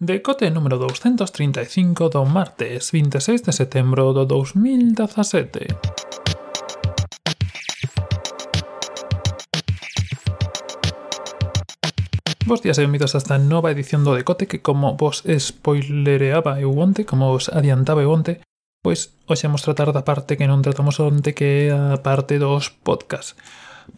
[0.00, 5.74] Decote número 235 do martes 26 de setembro do 2017.
[12.46, 16.78] Vos días e benvidos a esta nova edición do Decote que como vos spoilereaba eu
[16.78, 18.38] onte, como vos adiantaba eu onte,
[18.78, 22.70] pois hoxe vamos tratar da parte que non tratamos onte que é a parte dos
[22.70, 23.34] podcast.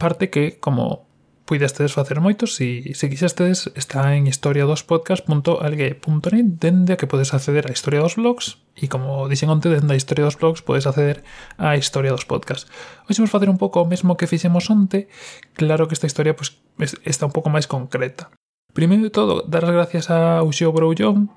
[0.01, 1.10] Parte que, como
[1.51, 7.99] puidestedes facer moitos e se quixestedes está en historia2podcast.algue.net dende que podes acceder a Historia
[7.99, 11.27] dos Blogs e como dixen onte dende a Historia dos Blogs podes acceder
[11.59, 12.71] a Historia dos Podcast.
[13.11, 15.11] Hoxe vamos facer un pouco o mesmo que fixemos onte,
[15.59, 16.55] claro que esta historia pues,
[17.03, 18.31] está un pouco máis concreta.
[18.71, 21.35] Primeiro de todo, dar as gracias a Uxio Broullón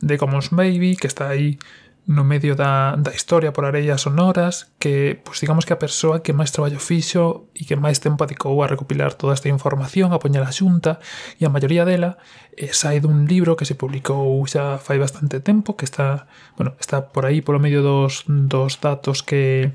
[0.00, 1.60] de Commons Baby que está aí
[2.06, 6.32] no medio da, da historia por arellas sonoras que, pois digamos que a persoa que
[6.32, 10.42] máis traballo fixo e que máis tempo adicou a recopilar toda esta información, a poñer
[10.42, 10.98] a xunta
[11.38, 12.16] e a maioría dela
[12.56, 17.12] eh, sai dun libro que se publicou xa fai bastante tempo que está, bueno, está
[17.12, 19.74] por aí polo medio dos, dos datos que,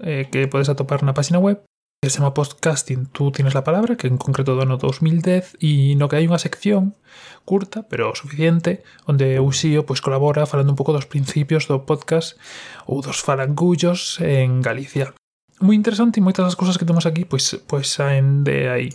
[0.00, 1.65] eh, que podes atopar na página web
[2.06, 5.98] que se chama Podcasting Tú Tienes la Palabra, que en concreto do ano 2010, e
[5.98, 6.94] no que hai unha sección
[7.42, 12.38] curta, pero suficiente, onde Uxío pois, colabora falando un pouco dos principios do podcast
[12.86, 15.18] ou dos farangullos en Galicia.
[15.58, 18.88] Moi interesante e moitas das cousas que temos aquí pois, pois saen de aí.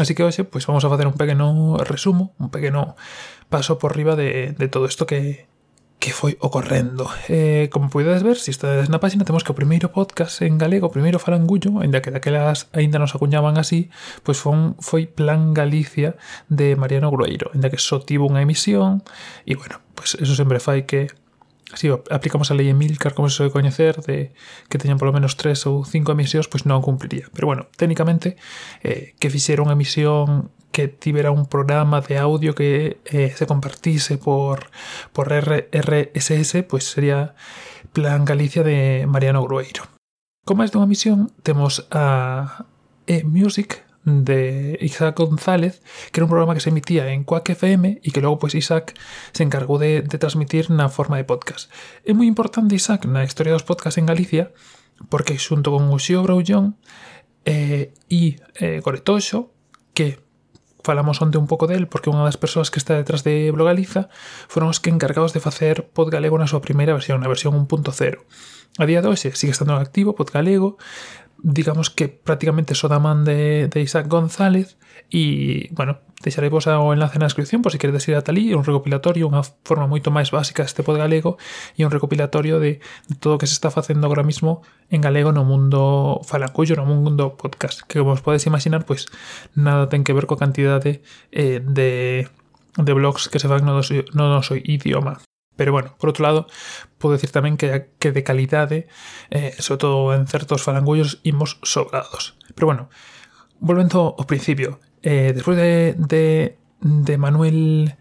[0.00, 2.96] Así que hoxe pois, vamos a facer un pequeno resumo, un pequeno
[3.52, 5.44] paso por riba de, de todo isto que,
[5.98, 7.10] que foi ocorrendo.
[7.28, 10.54] Eh, como podedes ver, se si estades na página, temos que o primeiro podcast en
[10.54, 13.90] galego, o primeiro farangullo, ainda que daquelas aínda nos acuñaban así,
[14.22, 16.14] pois foi, foi Plan Galicia
[16.46, 19.02] de Mariano Grueiro, ainda que só tivo unha emisión,
[19.42, 21.10] e bueno, pois eso sempre fai que
[21.76, 24.32] Si aplicamos a lei Emilcar, como se soe coñecer, de
[24.72, 27.28] que teñan polo menos tres ou cinco emisións, pois non cumpliría.
[27.36, 28.40] Pero bueno, técnicamente,
[28.80, 30.48] eh, que fixera unha emisión
[30.78, 34.70] que tivera un programa de audio que eh, se compartise por,
[35.12, 37.34] por RSS, pues sería
[37.92, 39.90] Plan Galicia de Mariano Grueiro.
[40.46, 42.62] Con máis dunha misión temos a
[43.10, 45.82] E-Music de Isaac González,
[46.14, 48.94] que era un programa que se emitía en Quack FM e que logo pues Isaac
[49.34, 51.74] se encargou de, de transmitir na forma de podcast.
[52.06, 54.54] É moi importante Isaac na historia dos podcasts en Galicia
[55.10, 56.78] porque xunto con Uxío Braullón
[57.42, 59.50] eh, e eh, Coretoxo
[59.90, 60.27] que
[60.88, 64.08] falamos onte un pouco del porque unha das persoas que está detrás de Blogaliza
[64.48, 68.24] foron os que encargados de facer Pod Galego na súa primeira versión, na versión 1.0.
[68.80, 70.80] A día de hoxe sigue estando en activo Pod Galego,
[71.42, 74.76] digamos que prácticamente Sodaman de, de Isaac González
[75.10, 78.66] e, bueno, deixarei vos o enlace na descripción por si queredes ir a Talí, un
[78.66, 81.38] recopilatorio, unha forma moito máis básica este pod galego
[81.78, 85.30] e un recopilatorio de, de todo o que se está facendo agora mismo en galego
[85.30, 89.06] no mundo falancullo, no mundo podcast, que como os podes imaginar, pois
[89.54, 92.26] nada ten que ver coa cantidade eh, de,
[92.74, 95.22] de blogs que se fan no, dos, no noso idioma.
[95.58, 96.46] Pero bueno, por outro lado,
[97.02, 98.86] podo decir tamén que, que de calidade,
[99.34, 102.38] eh, sobre todo en certos falangullos, imos sobrados.
[102.54, 102.86] Pero bueno,
[103.58, 107.98] volvendo ao principio, eh, despois de, de, de Manuel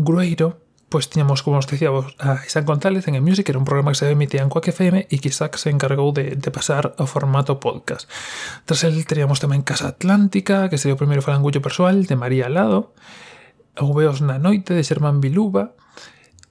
[0.00, 3.60] Grueiro, pues tiñamos, como os decíamos, vos, a Isaac González en el Music, que era
[3.60, 6.48] un programa que se emitía en Quack FM e que Isaac se encargou de, de
[6.48, 8.08] pasar ao formato podcast.
[8.64, 12.96] Tras el teríamos tamén Casa Atlántica, que sería o primeiro falangullo persoal de María Alado,
[13.76, 15.76] Ouveos na noite de Xermán Biluba,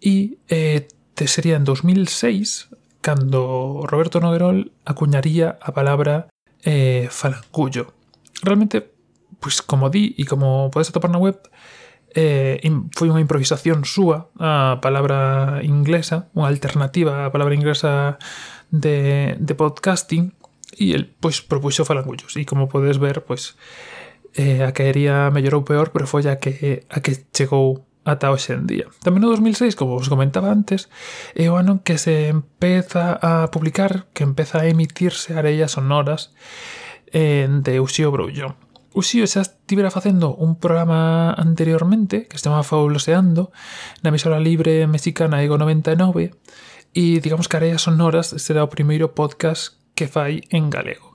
[0.05, 0.85] E eh,
[1.17, 2.69] te sería en 2006
[3.01, 6.29] cando Roberto Noguerol acuñaría a palabra
[6.61, 7.93] eh, falangullo.
[8.41, 8.93] Realmente,
[9.41, 11.41] pois como di e como podes atopar na web,
[12.13, 12.61] eh,
[12.93, 18.21] foi unha improvisación súa a palabra inglesa, unha alternativa á palabra inglesa
[18.69, 20.37] de, de podcasting,
[20.77, 22.37] e el pois propuxo falangullos.
[22.37, 23.57] E como podes ver, pois
[24.37, 28.53] eh, a que iría mellorou peor, pero foi a que, a que chegou ata hoxe
[28.53, 28.85] en día.
[29.01, 30.87] Tamén no 2006, como vos comentaba antes,
[31.33, 36.31] é o ano en que se empeza a publicar, que empeza a emitirse arellas sonoras
[37.09, 38.55] eh, de Uxío Broullón.
[38.95, 43.51] Uxío xa estivera facendo un programa anteriormente que se chamaba Fabuloseando
[44.05, 46.31] na emisora libre mexicana Ego 99
[46.95, 51.14] e digamos que Areas Sonoras será o primeiro podcast que fai en galego.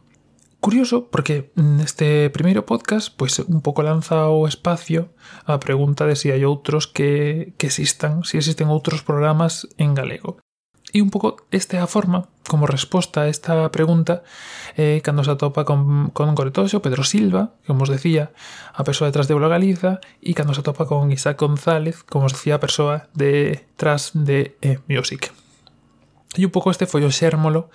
[0.60, 5.08] Curioso porque neste primeiro podcast pois un pouco lanza o espacio
[5.48, 9.64] a pregunta de se si hai outros que, que existan, se si existen outros programas
[9.80, 10.36] en galego.
[10.92, 14.20] E un pouco esta é a forma, como resposta a esta pregunta,
[14.76, 18.36] eh, cando se atopa con, con Coretoxo, Pedro Silva, como os decía,
[18.76, 22.36] a persoa detrás de Bola Galiza, e cando se atopa con Isaac González, como os
[22.36, 25.32] decía, a persoa de, tras de eh, Music.
[26.38, 27.74] E un pouco este foi o xérmolo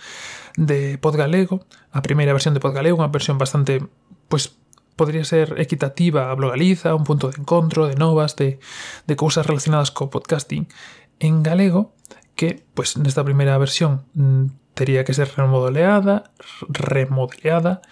[0.55, 3.83] de Podgalego, a primeira versión de Podgalego, unha versión bastante,
[4.31, 4.55] pois,
[4.95, 8.63] podría ser equitativa a Blogaliza, un punto de encontro, de novas, de,
[9.07, 10.71] de cousas relacionadas co podcasting
[11.19, 11.91] en galego,
[12.39, 16.31] que, pois, nesta primeira versión mm, tería que ser remodeleada,
[16.71, 17.83] remodeleada,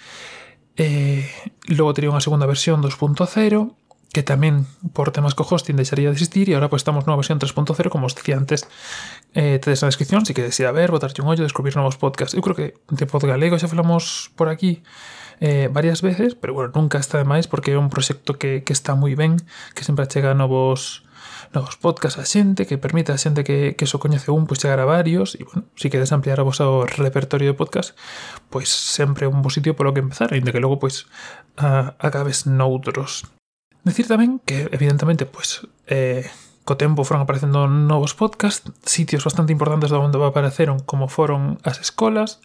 [0.76, 1.28] eh,
[1.68, 3.28] logo tería unha segunda versión 2.0,
[4.14, 7.42] que tamén por temas co hosting deixaría de existir e agora pois, estamos nunha versión
[7.42, 8.70] 3.0 como os decía antes.
[9.34, 12.38] Eh, tedes na descripción se si que desea ver, botarche un ollo, descubrir novos podcasts.
[12.38, 14.86] Eu creo que de Podgalego xa falamos por aquí
[15.42, 18.74] eh, varias veces pero bueno, nunca está de máis porque é un proxecto que, que
[18.74, 19.42] está moi ben
[19.74, 21.04] que sempre chega novos
[21.54, 24.80] novos podcasts a xente que permite a xente que, que só coñece un pois chegar
[24.80, 27.98] a varios e bueno, si queres ampliar o vosso repertorio de podcast
[28.54, 31.10] pois sempre un bo sitio polo que empezar ainda que logo pois
[31.58, 33.26] a, acabes noutros.
[33.84, 36.24] Decir tamén que, evidentemente, pois, eh,
[36.64, 41.84] co tempo foron aparecendo novos podcasts, sitios bastante importantes de onde apareceron como foron as
[41.84, 42.40] escolas,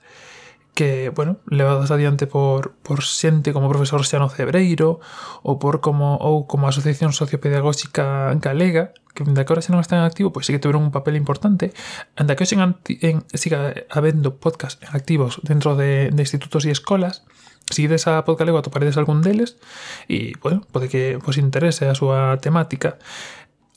[0.74, 5.02] que, bueno, levadas adiante por, por xente como o profesor Xano Cebreiro
[5.42, 9.82] ou por como ou como a Asociación Sociopedagóxica Galega, que de que ahora xa non
[9.82, 11.74] está en activo, pois sí que tiveron un papel importante,
[12.14, 17.26] anda que hoxe en, en, siga habendo podcast activos dentro de, de institutos e escolas,
[17.70, 19.60] Seguides a Podgalego atoparedes algún deles
[20.08, 22.96] e, bueno, pode que vos interese a súa temática.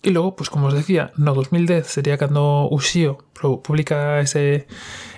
[0.01, 3.21] E logo, pois como os decía, no 2010 sería cando Uxío
[3.61, 4.65] publica ese,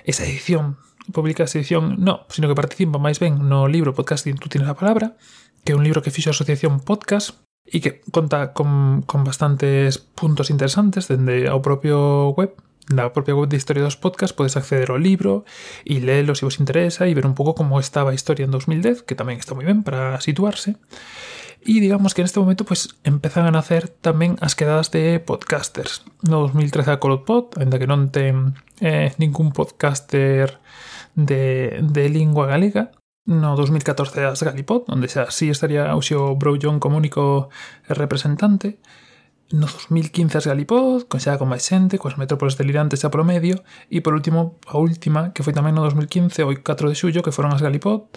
[0.04, 0.76] esa edición
[1.12, 4.78] publica esa edición, no, sino que participa máis ben no libro Podcasting Tú Tienes a
[4.78, 5.20] Palabra,
[5.60, 9.96] que é un libro que fixo a Asociación Podcast, e que conta con, con bastantes
[9.96, 12.52] puntos interesantes dende ao propio web
[12.88, 15.44] la propia web de Historia dos Podcast podes acceder al libro
[15.84, 19.14] y leerlo si os interesa y ver un poco cómo estaba Historia en 2010, que
[19.14, 20.76] también está muy bien para situarse.
[21.66, 26.04] Y digamos que en este momento pues empezan a nacer también as quedadas de podcasters.
[26.20, 28.52] No 2013 a Colopod, ainda que non ten
[28.84, 30.60] eh, ningún podcaster
[31.16, 32.92] de, de lingua galega.
[33.24, 37.48] No 2014 as Galipod, onde xa sí estaría o Brojon como único
[37.88, 38.76] representante.
[39.52, 43.60] No 2015 as Galipod, coñecida con máis xente, coas metrópoles delirantes a promedio,
[43.92, 47.34] e por último, a última, que foi tamén no 2015, o 4 de xullo, que
[47.34, 48.08] foron as Galipod,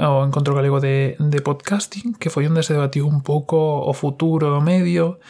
[0.00, 4.48] o Encontro Galego de, de Podcasting, que foi onde se debatiu un pouco o futuro
[4.48, 5.20] do medio,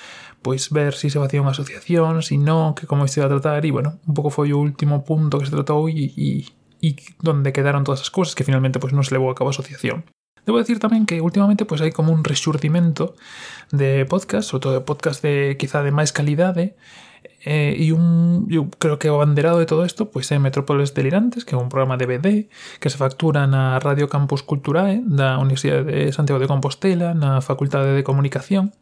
[0.47, 3.27] pois ver se si se facía unha asociación, se si non, que como isto iba
[3.27, 6.47] a tratar, e bueno, un pouco foi o último punto que se tratou e, e,
[6.79, 9.55] e donde quedaron todas as cousas que finalmente pois, non se levou a cabo a
[9.55, 10.07] asociación.
[10.45, 13.15] Debo decir tamén que últimamente pois hai como un resurdimento
[13.71, 16.75] de podcast, sobre todo de podcast de quizá de máis calidade,
[17.45, 21.47] eh, e un eu creo que o abanderado de todo isto pois é Metrópoles Delirantes,
[21.47, 22.27] que é un programa de BD
[22.79, 27.95] que se factura na Radio Campus Culturae da Universidade de Santiago de Compostela, na Facultade
[27.95, 28.75] de Comunicación,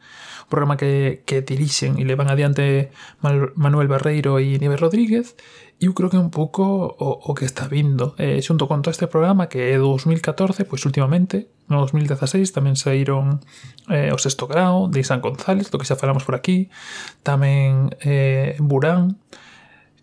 [0.51, 2.91] programa que, que dirixen e levan adiante
[3.23, 5.39] Manuel Barreiro e Nieves Rodríguez,
[5.81, 6.61] eu creo que é un pouco
[6.93, 8.13] o, o que está vindo.
[8.21, 13.41] Eh, xunto con todo este programa que é 2014, pois últimamente, no 2016 tamén saíron
[13.89, 16.69] eh, o sexto grau de San González, do que xa falamos por aquí,
[17.25, 19.17] tamén eh, Burán,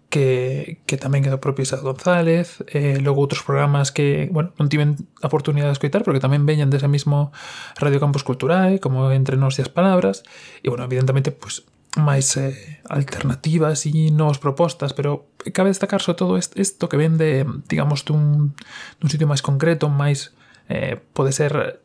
[0.09, 4.71] que, que tamén é do propio Isaac González, eh, logo outros programas que, bueno, non
[4.71, 7.35] tiven a oportunidade de escoitar, porque tamén veñen dese mismo
[7.75, 10.23] Radio Campus Culturae, como Entre Nos e as Palabras,
[10.63, 11.67] e, bueno, evidentemente, pues,
[11.99, 12.55] máis eh,
[12.87, 18.55] alternativas e novas propostas, pero cabe destacar sobre todo isto que vende, digamos, dun,
[19.01, 20.31] dun sitio máis concreto, máis,
[20.71, 21.83] eh, pode ser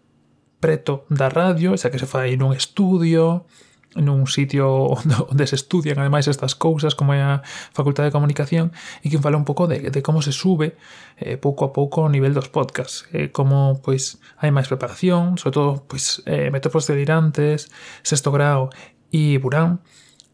[0.62, 3.50] preto da radio, xa que se fai nun estudio,
[3.96, 8.72] nun sitio onde, onde se estudian ademais estas cousas como é a Facultade de Comunicación
[9.04, 10.76] e que fala un pouco de, de como se sube
[11.20, 15.54] eh, pouco a pouco o nivel dos podcasts eh, como pois hai máis preparación sobre
[15.56, 17.68] todo pois eh, metropos delirantes
[18.00, 18.72] sexto grau
[19.12, 19.84] e Burán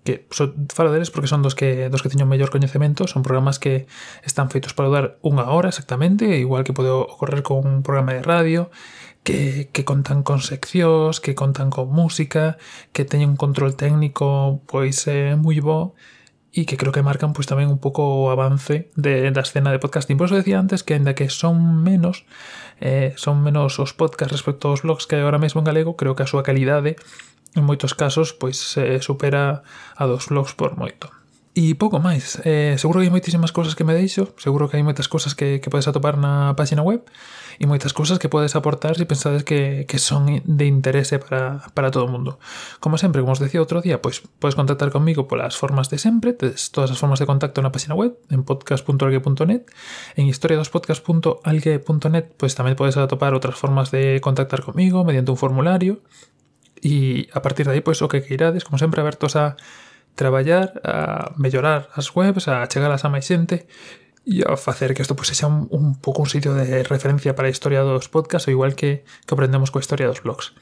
[0.05, 3.59] que so, falo deles porque son dos que dos que teño mellor coñecemento, son programas
[3.59, 3.87] que
[4.25, 8.23] están feitos para durar unha hora exactamente, igual que pode ocorrer con un programa de
[8.23, 8.71] radio,
[9.23, 12.57] que, que contan con seccións, que contan con música,
[12.97, 15.93] que teñen un control técnico pois eh, moi bo,
[16.49, 19.79] e que creo que marcan pois tamén un pouco o avance de, da escena de
[19.79, 20.17] podcasting.
[20.17, 22.25] Por eso decía antes que aínda que son menos
[22.81, 26.17] eh, son menos os podcasts respecto aos blogs que hai agora mesmo en galego, creo
[26.17, 26.97] que a súa calidade
[27.55, 29.63] en moitos casos pois se supera
[29.97, 31.09] a dos blogs por moito.
[31.59, 34.87] E pouco máis, eh, seguro que hai moitísimas cousas que me deixo, seguro que hai
[34.87, 37.03] moitas cousas que, que podes atopar na página web
[37.59, 41.67] e moitas cousas que podes aportar se si pensades que, que son de interese para,
[41.75, 42.39] para todo o mundo.
[42.79, 46.31] Como sempre, como os decía outro día, pois podes contactar comigo polas formas de sempre,
[46.31, 49.67] tedes todas as formas de contacto na página web, en podcast.algue.net,
[50.15, 56.07] en historiadospodcast.algue.net, pois tamén podes atopar outras formas de contactar comigo mediante un formulario,
[56.83, 59.57] E a partir de aí, pois, o que queirades, como sempre, abertos a
[60.15, 63.67] traballar, a mellorar as webs, a chegalas a máis xente
[64.29, 67.49] e a facer que isto pues, sexa un, un pouco un sitio de referencia para
[67.49, 70.53] a historia dos podcasts, ou igual que, que aprendemos coa historia dos blogs.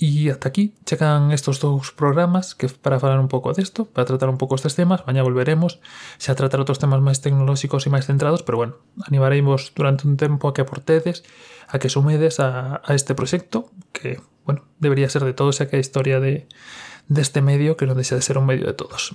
[0.00, 4.32] E ata aquí checan estos dous programas que para falar un pouco desto, para tratar
[4.32, 5.80] un pouco estes temas, mañá volveremos
[6.16, 10.16] xa a tratar outros temas máis tecnolóxicos e máis centrados, pero bueno, animaremos durante un
[10.16, 11.22] tempo a que aportedes,
[11.68, 15.76] a que sumedes a, a este proxecto, que, bueno, debería ser de todos, xa que
[15.76, 16.48] a historia de
[17.08, 19.12] deste de medio que non deixa de ser un medio de todos.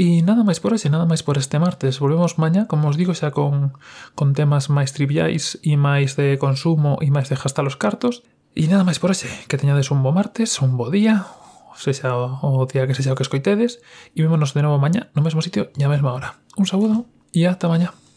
[0.00, 2.00] E nada máis por ese, nada máis por este martes.
[2.00, 3.76] Volvemos mañá, como os digo, xa con,
[4.16, 8.24] con temas máis triviais e máis de consumo e máis de hasta los cartos.
[8.58, 11.30] E nada máis por ese, que teñades un bo martes, un bo día,
[11.78, 13.78] sexa o día que sexa o que escoitedes,
[14.16, 16.34] e vémonos de novo mañá no mesmo sitio e a mesma hora.
[16.58, 17.94] Un saúdo e ata mañá.